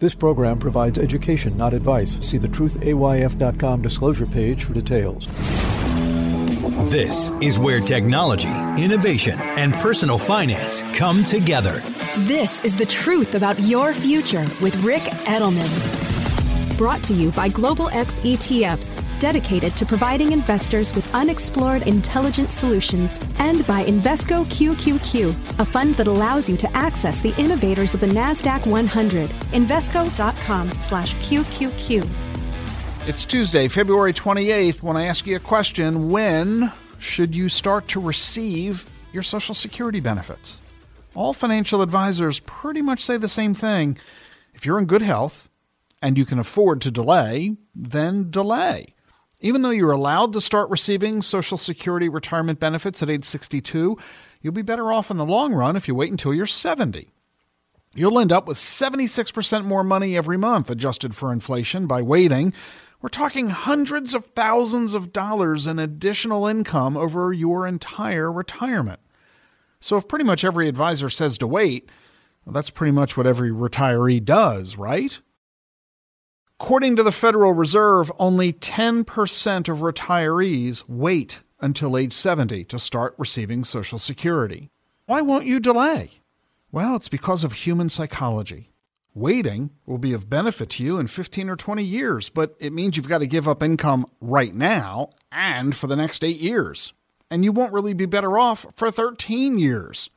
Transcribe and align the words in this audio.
This 0.00 0.14
program 0.14 0.60
provides 0.60 0.96
education, 0.96 1.56
not 1.56 1.74
advice. 1.74 2.24
See 2.24 2.38
the 2.38 2.46
truthayf.com 2.46 3.82
disclosure 3.82 4.26
page 4.26 4.64
for 4.64 4.72
details. 4.72 5.26
This 6.90 7.32
is 7.40 7.58
where 7.58 7.80
technology, 7.80 8.48
innovation, 8.80 9.38
and 9.40 9.74
personal 9.74 10.16
finance 10.16 10.84
come 10.94 11.24
together. 11.24 11.82
This 12.18 12.62
is 12.62 12.76
the 12.76 12.86
truth 12.86 13.34
about 13.34 13.58
your 13.60 13.92
future 13.92 14.46
with 14.62 14.76
Ric 14.84 15.02
Edelman. 15.02 15.68
Brought 16.78 17.02
to 17.04 17.12
you 17.12 17.32
by 17.32 17.48
Global 17.48 17.88
X 17.88 18.20
ETFs 18.20 18.94
dedicated 19.18 19.74
to 19.76 19.86
providing 19.86 20.32
investors 20.32 20.94
with 20.94 21.14
unexplored 21.14 21.88
intelligent 21.88 22.52
solutions, 22.52 23.18
and 23.38 23.66
by 23.66 23.84
Invesco 23.84 24.44
QQQ, 24.46 25.58
a 25.58 25.64
fund 25.64 25.94
that 25.96 26.08
allows 26.08 26.48
you 26.48 26.56
to 26.56 26.76
access 26.76 27.20
the 27.20 27.34
innovators 27.40 27.94
of 27.94 28.00
the 28.00 28.06
Nasdaq 28.06 28.66
100. 28.66 29.30
Invesco.com/QQQ. 29.52 32.08
It's 33.06 33.24
Tuesday, 33.24 33.68
February 33.68 34.12
28th, 34.12 34.82
when 34.82 34.96
I 34.96 35.06
ask 35.06 35.24
you 35.26 35.36
a 35.36 35.40
question 35.40 36.10
when 36.10 36.70
should 36.98 37.34
you 37.34 37.48
start 37.48 37.88
to 37.88 38.00
receive 38.00 38.86
your 39.12 39.22
Social 39.22 39.54
Security 39.54 40.00
benefits? 40.00 40.60
All 41.14 41.32
financial 41.32 41.80
advisors 41.80 42.40
pretty 42.40 42.82
much 42.82 43.02
say 43.02 43.16
the 43.16 43.28
same 43.28 43.54
thing. 43.54 43.96
If 44.52 44.66
you're 44.66 44.78
in 44.78 44.84
good 44.84 45.02
health 45.02 45.48
and 46.02 46.18
you 46.18 46.26
can 46.26 46.38
afford 46.38 46.82
to 46.82 46.90
delay, 46.90 47.56
then 47.74 48.30
delay. 48.30 48.94
Even 49.40 49.62
though 49.62 49.70
you're 49.70 49.92
allowed 49.92 50.32
to 50.32 50.40
start 50.40 50.68
receiving 50.68 51.22
Social 51.22 51.56
Security 51.56 52.08
retirement 52.08 52.58
benefits 52.58 53.02
at 53.02 53.10
age 53.10 53.24
62, 53.24 53.96
you'll 54.40 54.52
be 54.52 54.62
better 54.62 54.92
off 54.92 55.10
in 55.10 55.16
the 55.16 55.24
long 55.24 55.54
run 55.54 55.76
if 55.76 55.86
you 55.86 55.94
wait 55.94 56.10
until 56.10 56.34
you're 56.34 56.46
70. 56.46 57.10
You'll 57.94 58.18
end 58.18 58.32
up 58.32 58.48
with 58.48 58.56
76% 58.56 59.64
more 59.64 59.84
money 59.84 60.16
every 60.16 60.36
month 60.36 60.70
adjusted 60.70 61.14
for 61.14 61.32
inflation 61.32 61.86
by 61.86 62.02
waiting. 62.02 62.52
We're 63.00 63.08
talking 63.08 63.48
hundreds 63.48 64.12
of 64.12 64.26
thousands 64.26 64.92
of 64.94 65.12
dollars 65.12 65.68
in 65.68 65.78
additional 65.78 66.46
income 66.46 66.96
over 66.96 67.32
your 67.32 67.66
entire 67.66 68.32
retirement. 68.32 69.00
So, 69.80 69.96
if 69.96 70.08
pretty 70.08 70.24
much 70.24 70.44
every 70.44 70.66
advisor 70.66 71.08
says 71.08 71.38
to 71.38 71.46
wait, 71.46 71.88
well, 72.44 72.52
that's 72.52 72.70
pretty 72.70 72.90
much 72.90 73.16
what 73.16 73.26
every 73.26 73.50
retiree 73.50 74.24
does, 74.24 74.76
right? 74.76 75.20
According 76.60 76.96
to 76.96 77.04
the 77.04 77.12
Federal 77.12 77.52
Reserve, 77.52 78.10
only 78.18 78.52
10% 78.52 79.68
of 79.68 79.78
retirees 79.78 80.82
wait 80.88 81.44
until 81.60 81.96
age 81.96 82.12
70 82.12 82.64
to 82.64 82.80
start 82.80 83.14
receiving 83.16 83.62
Social 83.62 84.00
Security. 84.00 84.68
Why 85.06 85.20
won't 85.20 85.46
you 85.46 85.60
delay? 85.60 86.10
Well, 86.72 86.96
it's 86.96 87.08
because 87.08 87.44
of 87.44 87.52
human 87.52 87.88
psychology. 87.90 88.72
Waiting 89.14 89.70
will 89.86 89.98
be 89.98 90.12
of 90.12 90.28
benefit 90.28 90.70
to 90.70 90.82
you 90.82 90.98
in 90.98 91.06
15 91.06 91.48
or 91.48 91.54
20 91.54 91.84
years, 91.84 92.28
but 92.28 92.56
it 92.58 92.72
means 92.72 92.96
you've 92.96 93.08
got 93.08 93.18
to 93.18 93.28
give 93.28 93.46
up 93.46 93.62
income 93.62 94.04
right 94.20 94.52
now 94.52 95.10
and 95.30 95.76
for 95.76 95.86
the 95.86 95.96
next 95.96 96.24
eight 96.24 96.40
years. 96.40 96.92
And 97.30 97.44
you 97.44 97.52
won't 97.52 97.72
really 97.72 97.94
be 97.94 98.06
better 98.06 98.36
off 98.36 98.66
for 98.74 98.90
13 98.90 99.58
years. 99.58 100.10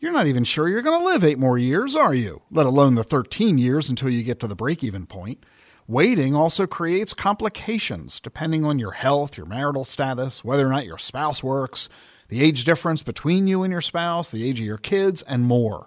You're 0.00 0.12
not 0.12 0.28
even 0.28 0.44
sure 0.44 0.66
you're 0.66 0.82
going 0.82 1.00
to 1.00 1.06
live 1.06 1.24
eight 1.24 1.38
more 1.38 1.58
years, 1.58 1.94
are 1.94 2.14
you? 2.14 2.40
Let 2.50 2.64
alone 2.64 2.94
the 2.94 3.04
13 3.04 3.58
years 3.58 3.90
until 3.90 4.08
you 4.08 4.22
get 4.22 4.40
to 4.40 4.46
the 4.46 4.56
break 4.56 4.82
even 4.82 5.04
point. 5.04 5.44
Waiting 5.86 6.34
also 6.34 6.66
creates 6.66 7.12
complications 7.12 8.18
depending 8.18 8.64
on 8.64 8.78
your 8.78 8.92
health, 8.92 9.36
your 9.36 9.46
marital 9.46 9.84
status, 9.84 10.42
whether 10.42 10.66
or 10.66 10.70
not 10.70 10.86
your 10.86 10.96
spouse 10.96 11.42
works, 11.42 11.90
the 12.28 12.42
age 12.42 12.64
difference 12.64 13.02
between 13.02 13.46
you 13.46 13.62
and 13.62 13.70
your 13.70 13.82
spouse, 13.82 14.30
the 14.30 14.48
age 14.48 14.60
of 14.60 14.66
your 14.66 14.78
kids, 14.78 15.20
and 15.22 15.44
more. 15.44 15.86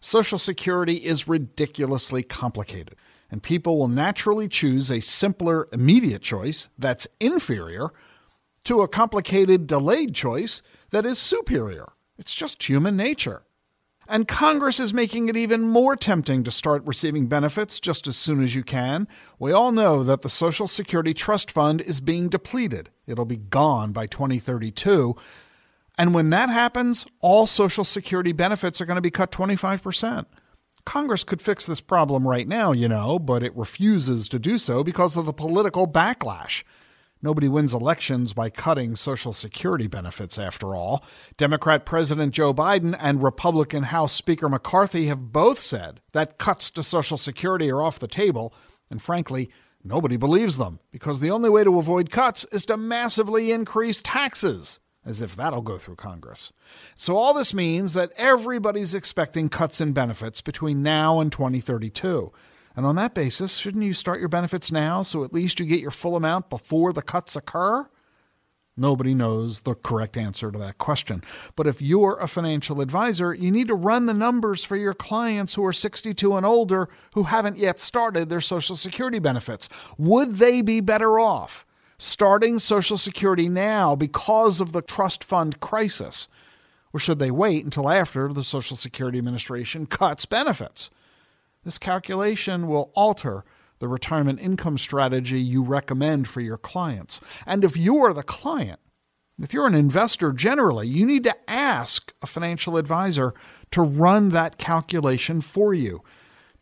Social 0.00 0.38
Security 0.38 0.96
is 0.96 1.28
ridiculously 1.28 2.24
complicated, 2.24 2.96
and 3.30 3.40
people 3.40 3.78
will 3.78 3.88
naturally 3.88 4.48
choose 4.48 4.90
a 4.90 5.00
simpler, 5.00 5.68
immediate 5.72 6.22
choice 6.22 6.68
that's 6.76 7.06
inferior 7.20 7.90
to 8.64 8.82
a 8.82 8.88
complicated, 8.88 9.68
delayed 9.68 10.16
choice 10.16 10.62
that 10.90 11.06
is 11.06 11.18
superior. 11.18 11.92
It's 12.18 12.34
just 12.34 12.68
human 12.68 12.96
nature. 12.96 13.42
And 14.10 14.26
Congress 14.26 14.80
is 14.80 14.94
making 14.94 15.28
it 15.28 15.36
even 15.36 15.68
more 15.68 15.94
tempting 15.94 16.42
to 16.44 16.50
start 16.50 16.82
receiving 16.86 17.26
benefits 17.26 17.78
just 17.78 18.06
as 18.06 18.16
soon 18.16 18.42
as 18.42 18.54
you 18.54 18.64
can. 18.64 19.06
We 19.38 19.52
all 19.52 19.70
know 19.70 20.02
that 20.02 20.22
the 20.22 20.30
Social 20.30 20.66
Security 20.66 21.12
Trust 21.12 21.50
Fund 21.50 21.82
is 21.82 22.00
being 22.00 22.30
depleted. 22.30 22.88
It'll 23.06 23.26
be 23.26 23.36
gone 23.36 23.92
by 23.92 24.06
2032. 24.06 25.14
And 25.98 26.14
when 26.14 26.30
that 26.30 26.48
happens, 26.48 27.04
all 27.20 27.46
Social 27.46 27.84
Security 27.84 28.32
benefits 28.32 28.80
are 28.80 28.86
going 28.86 28.96
to 28.96 29.02
be 29.02 29.10
cut 29.10 29.30
25%. 29.30 30.24
Congress 30.86 31.22
could 31.22 31.42
fix 31.42 31.66
this 31.66 31.82
problem 31.82 32.26
right 32.26 32.48
now, 32.48 32.72
you 32.72 32.88
know, 32.88 33.18
but 33.18 33.42
it 33.42 33.54
refuses 33.54 34.26
to 34.30 34.38
do 34.38 34.56
so 34.56 34.82
because 34.82 35.18
of 35.18 35.26
the 35.26 35.34
political 35.34 35.86
backlash. 35.86 36.64
Nobody 37.20 37.48
wins 37.48 37.74
elections 37.74 38.32
by 38.32 38.48
cutting 38.48 38.94
Social 38.94 39.32
Security 39.32 39.88
benefits, 39.88 40.38
after 40.38 40.74
all. 40.74 41.04
Democrat 41.36 41.84
President 41.84 42.32
Joe 42.32 42.54
Biden 42.54 42.96
and 43.00 43.22
Republican 43.22 43.84
House 43.84 44.12
Speaker 44.12 44.48
McCarthy 44.48 45.06
have 45.06 45.32
both 45.32 45.58
said 45.58 46.00
that 46.12 46.38
cuts 46.38 46.70
to 46.72 46.82
Social 46.82 47.16
Security 47.16 47.70
are 47.70 47.82
off 47.82 47.98
the 47.98 48.06
table, 48.06 48.54
and 48.88 49.02
frankly, 49.02 49.50
nobody 49.82 50.16
believes 50.16 50.58
them 50.58 50.78
because 50.92 51.18
the 51.18 51.30
only 51.30 51.50
way 51.50 51.64
to 51.64 51.78
avoid 51.78 52.10
cuts 52.10 52.46
is 52.52 52.64
to 52.66 52.76
massively 52.76 53.50
increase 53.50 54.00
taxes, 54.00 54.78
as 55.04 55.20
if 55.20 55.34
that'll 55.34 55.60
go 55.62 55.76
through 55.76 55.96
Congress. 55.96 56.52
So, 56.94 57.16
all 57.16 57.34
this 57.34 57.52
means 57.52 57.94
that 57.94 58.12
everybody's 58.16 58.94
expecting 58.94 59.48
cuts 59.48 59.80
in 59.80 59.92
benefits 59.92 60.40
between 60.40 60.84
now 60.84 61.18
and 61.18 61.32
2032. 61.32 62.32
And 62.78 62.86
on 62.86 62.94
that 62.94 63.12
basis, 63.12 63.56
shouldn't 63.56 63.82
you 63.82 63.92
start 63.92 64.20
your 64.20 64.28
benefits 64.28 64.70
now 64.70 65.02
so 65.02 65.24
at 65.24 65.32
least 65.32 65.58
you 65.58 65.66
get 65.66 65.80
your 65.80 65.90
full 65.90 66.14
amount 66.14 66.48
before 66.48 66.92
the 66.92 67.02
cuts 67.02 67.34
occur? 67.34 67.90
Nobody 68.76 69.14
knows 69.14 69.62
the 69.62 69.74
correct 69.74 70.16
answer 70.16 70.52
to 70.52 70.58
that 70.60 70.78
question. 70.78 71.24
But 71.56 71.66
if 71.66 71.82
you're 71.82 72.20
a 72.20 72.28
financial 72.28 72.80
advisor, 72.80 73.34
you 73.34 73.50
need 73.50 73.66
to 73.66 73.74
run 73.74 74.06
the 74.06 74.14
numbers 74.14 74.62
for 74.62 74.76
your 74.76 74.94
clients 74.94 75.54
who 75.54 75.64
are 75.64 75.72
62 75.72 76.36
and 76.36 76.46
older 76.46 76.88
who 77.14 77.24
haven't 77.24 77.58
yet 77.58 77.80
started 77.80 78.28
their 78.28 78.40
Social 78.40 78.76
Security 78.76 79.18
benefits. 79.18 79.68
Would 79.98 80.36
they 80.36 80.62
be 80.62 80.80
better 80.80 81.18
off 81.18 81.66
starting 81.98 82.60
Social 82.60 82.96
Security 82.96 83.48
now 83.48 83.96
because 83.96 84.60
of 84.60 84.70
the 84.70 84.82
trust 84.82 85.24
fund 85.24 85.58
crisis? 85.58 86.28
Or 86.92 87.00
should 87.00 87.18
they 87.18 87.32
wait 87.32 87.64
until 87.64 87.90
after 87.90 88.28
the 88.28 88.44
Social 88.44 88.76
Security 88.76 89.18
Administration 89.18 89.86
cuts 89.86 90.26
benefits? 90.26 90.90
This 91.64 91.78
calculation 91.78 92.68
will 92.68 92.92
alter 92.94 93.44
the 93.78 93.88
retirement 93.88 94.40
income 94.40 94.78
strategy 94.78 95.40
you 95.40 95.62
recommend 95.62 96.28
for 96.28 96.40
your 96.40 96.58
clients. 96.58 97.20
And 97.46 97.64
if 97.64 97.76
you're 97.76 98.12
the 98.12 98.22
client, 98.22 98.80
if 99.40 99.52
you're 99.52 99.66
an 99.66 99.74
investor 99.74 100.32
generally, 100.32 100.88
you 100.88 101.06
need 101.06 101.24
to 101.24 101.50
ask 101.50 102.12
a 102.22 102.26
financial 102.26 102.76
advisor 102.76 103.32
to 103.70 103.82
run 103.82 104.30
that 104.30 104.58
calculation 104.58 105.40
for 105.40 105.72
you. 105.72 106.02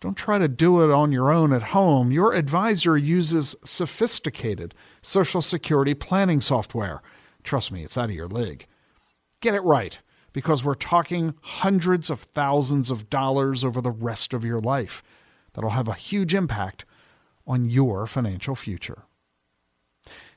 Don't 0.00 0.16
try 0.16 0.38
to 0.38 0.48
do 0.48 0.82
it 0.82 0.90
on 0.90 1.10
your 1.10 1.30
own 1.30 1.54
at 1.54 1.62
home. 1.62 2.12
Your 2.12 2.34
advisor 2.34 2.98
uses 2.98 3.56
sophisticated 3.64 4.74
Social 5.00 5.40
Security 5.40 5.94
planning 5.94 6.42
software. 6.42 7.02
Trust 7.44 7.72
me, 7.72 7.82
it's 7.82 7.96
out 7.96 8.10
of 8.10 8.14
your 8.14 8.28
league. 8.28 8.66
Get 9.40 9.54
it 9.54 9.62
right 9.62 9.98
because 10.36 10.62
we're 10.62 10.74
talking 10.74 11.34
hundreds 11.40 12.10
of 12.10 12.20
thousands 12.20 12.90
of 12.90 13.08
dollars 13.08 13.64
over 13.64 13.80
the 13.80 13.90
rest 13.90 14.34
of 14.34 14.44
your 14.44 14.60
life. 14.60 15.02
That'll 15.54 15.70
have 15.70 15.88
a 15.88 15.94
huge 15.94 16.34
impact 16.34 16.84
on 17.46 17.64
your 17.64 18.06
financial 18.06 18.54
future. 18.54 19.04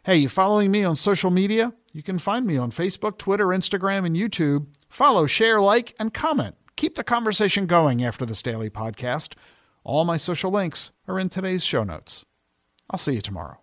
Hey, 0.04 0.16
you 0.16 0.30
following 0.30 0.72
me 0.72 0.86
on 0.86 0.96
social 0.96 1.32
media? 1.32 1.74
You 1.92 2.02
can 2.02 2.18
find 2.18 2.46
me 2.46 2.56
on 2.56 2.72
Facebook, 2.72 3.18
Twitter, 3.18 3.48
Instagram, 3.48 4.06
and 4.06 4.16
YouTube. 4.16 4.68
Follow, 4.88 5.26
share, 5.26 5.60
like, 5.60 5.94
and 6.00 6.14
comment. 6.14 6.56
Keep 6.78 6.96
the 6.96 7.04
conversation 7.04 7.66
going 7.66 8.02
after 8.02 8.26
this 8.26 8.42
daily 8.42 8.70
podcast. 8.70 9.34
All 9.84 10.06
my 10.06 10.16
social 10.16 10.50
links 10.50 10.94
are 11.10 11.20
in 11.20 11.28
today's 11.28 11.66
show 11.66 11.84
notes. 11.84 12.24
I'll 12.90 13.00
see 13.00 13.16
you 13.16 13.22
tomorrow. 13.22 13.60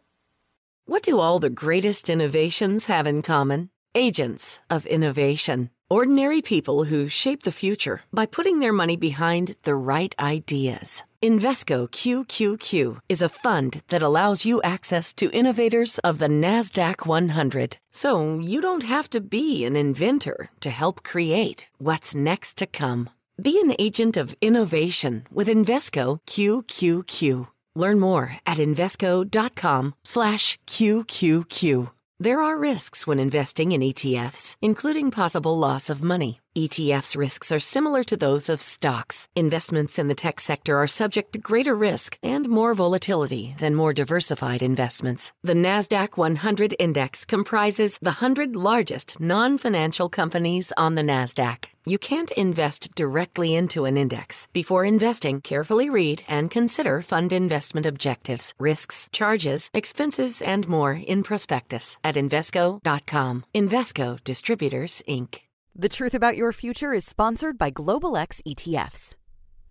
What 0.84 1.02
do 1.02 1.18
all 1.18 1.38
the 1.38 1.48
greatest 1.48 2.10
innovations 2.10 2.88
have 2.88 3.06
in 3.06 3.22
common? 3.22 3.70
Agents 3.94 4.60
of 4.68 4.84
innovation. 4.84 5.70
Ordinary 5.88 6.42
people 6.42 6.82
who 6.86 7.06
shape 7.06 7.44
the 7.44 7.52
future 7.52 8.02
by 8.12 8.26
putting 8.26 8.58
their 8.58 8.72
money 8.72 8.96
behind 8.96 9.54
the 9.62 9.76
right 9.76 10.12
ideas. 10.18 11.04
Invesco 11.22 11.88
QQQ 11.88 12.98
is 13.08 13.22
a 13.22 13.28
fund 13.28 13.82
that 13.90 14.02
allows 14.02 14.44
you 14.44 14.60
access 14.62 15.12
to 15.14 15.30
innovators 15.30 16.00
of 16.00 16.18
the 16.18 16.26
NASDAQ 16.26 17.06
100. 17.06 17.78
So 17.92 18.40
you 18.40 18.60
don't 18.60 18.82
have 18.82 19.08
to 19.10 19.20
be 19.20 19.64
an 19.64 19.76
inventor 19.76 20.50
to 20.60 20.70
help 20.70 21.04
create 21.04 21.68
what's 21.78 22.16
next 22.16 22.58
to 22.58 22.66
come. 22.66 23.08
Be 23.40 23.60
an 23.60 23.72
agent 23.78 24.16
of 24.16 24.34
innovation 24.40 25.24
with 25.30 25.46
Invesco 25.46 26.18
QQQ. 26.26 27.46
Learn 27.76 28.00
more 28.00 28.38
at 28.44 28.58
Invesco.com 28.58 29.94
slash 30.02 30.58
QQQ. 30.66 31.90
There 32.18 32.40
are 32.40 32.56
risks 32.56 33.06
when 33.06 33.20
investing 33.20 33.72
in 33.72 33.82
ETFs, 33.82 34.56
including 34.62 35.10
possible 35.10 35.58
loss 35.58 35.90
of 35.90 36.02
money. 36.02 36.40
ETF's 36.56 37.14
risks 37.14 37.52
are 37.52 37.60
similar 37.60 38.02
to 38.02 38.16
those 38.16 38.48
of 38.48 38.62
stocks. 38.62 39.28
Investments 39.36 39.98
in 39.98 40.08
the 40.08 40.14
tech 40.14 40.40
sector 40.40 40.78
are 40.78 40.86
subject 40.86 41.34
to 41.34 41.38
greater 41.38 41.74
risk 41.74 42.16
and 42.22 42.48
more 42.48 42.72
volatility 42.72 43.54
than 43.58 43.74
more 43.74 43.92
diversified 43.92 44.62
investments. 44.62 45.34
The 45.42 45.52
NASDAQ 45.52 46.16
100 46.16 46.74
index 46.78 47.26
comprises 47.26 47.98
the 47.98 48.22
100 48.22 48.56
largest 48.56 49.20
non 49.20 49.58
financial 49.58 50.08
companies 50.08 50.72
on 50.78 50.94
the 50.94 51.02
NASDAQ. 51.02 51.66
You 51.84 51.98
can't 51.98 52.32
invest 52.32 52.94
directly 52.96 53.54
into 53.54 53.84
an 53.84 53.96
index. 53.96 54.48
Before 54.52 54.84
investing, 54.84 55.40
carefully 55.42 55.88
read 55.88 56.24
and 56.26 56.50
consider 56.50 57.00
fund 57.02 57.32
investment 57.32 57.86
objectives, 57.86 58.54
risks, 58.58 59.08
charges, 59.12 59.70
expenses, 59.74 60.40
and 60.40 60.66
more 60.66 60.94
in 60.94 61.22
prospectus 61.22 61.98
at 62.02 62.16
Invesco.com. 62.16 63.44
Invesco 63.54 64.24
Distributors, 64.24 65.02
Inc. 65.06 65.45
The 65.78 65.90
Truth 65.90 66.14
About 66.14 66.38
Your 66.38 66.52
Future 66.52 66.94
is 66.94 67.04
sponsored 67.04 67.58
by 67.58 67.68
Global 67.68 68.16
X 68.16 68.40
ETFs. 68.48 69.14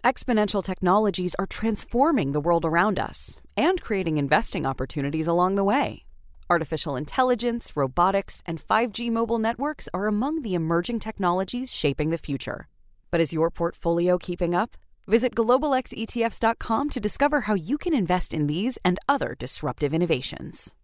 Exponential 0.04 0.64
technologies 0.64 1.34
are 1.40 1.48
transforming 1.48 2.32
the 2.32 2.40
world 2.40 2.64
around 2.64 3.00
us 3.00 3.36
and 3.58 3.82
creating 3.82 4.20
investing 4.20 4.68
opportunities 4.68 5.26
along 5.26 5.56
the 5.56 5.64
way. 5.64 6.06
Artificial 6.48 6.96
intelligence, 6.96 7.72
robotics, 7.76 8.44
and 8.46 8.62
5G 8.62 9.10
mobile 9.10 9.40
networks 9.40 9.90
are 9.96 10.06
among 10.06 10.44
the 10.44 10.54
emerging 10.54 11.00
technologies 11.00 11.74
shaping 11.74 12.12
the 12.12 12.20
future. 12.20 12.68
But 13.10 13.20
is 13.20 13.34
your 13.34 13.50
portfolio 13.50 14.20
keeping 14.20 14.54
up? 14.54 14.78
Visit 15.08 15.34
globalxetfs.com 15.34 16.90
to 16.92 17.00
discover 17.00 17.42
how 17.42 17.56
you 17.56 17.80
can 17.80 17.96
invest 17.96 18.32
in 18.32 18.46
these 18.46 18.78
and 18.86 19.00
other 19.10 19.36
disruptive 19.40 19.92
innovations. 19.92 20.76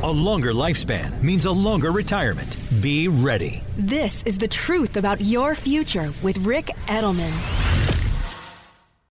A 0.00 0.08
longer 0.08 0.52
lifespan 0.52 1.20
means 1.20 1.44
a 1.44 1.50
longer 1.50 1.90
retirement. 1.90 2.56
Be 2.80 3.08
ready. 3.08 3.64
This 3.76 4.22
is 4.22 4.38
the 4.38 4.46
truth 4.46 4.96
about 4.96 5.20
your 5.20 5.56
future 5.56 6.12
with 6.22 6.38
Ric 6.38 6.66
Edelman. 6.86 7.57